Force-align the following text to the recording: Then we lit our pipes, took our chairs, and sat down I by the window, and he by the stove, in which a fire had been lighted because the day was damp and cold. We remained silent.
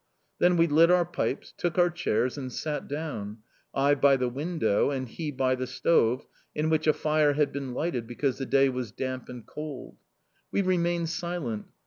Then 0.39 0.57
we 0.57 0.65
lit 0.65 0.89
our 0.89 1.05
pipes, 1.05 1.53
took 1.57 1.77
our 1.77 1.91
chairs, 1.91 2.35
and 2.35 2.51
sat 2.51 2.87
down 2.87 3.43
I 3.71 3.93
by 3.93 4.17
the 4.17 4.29
window, 4.29 4.89
and 4.89 5.07
he 5.07 5.29
by 5.29 5.53
the 5.53 5.67
stove, 5.67 6.25
in 6.55 6.71
which 6.71 6.87
a 6.87 6.93
fire 6.93 7.33
had 7.33 7.51
been 7.51 7.75
lighted 7.75 8.07
because 8.07 8.39
the 8.39 8.47
day 8.47 8.67
was 8.67 8.91
damp 8.91 9.29
and 9.29 9.45
cold. 9.45 9.97
We 10.51 10.63
remained 10.63 11.09
silent. 11.09 11.67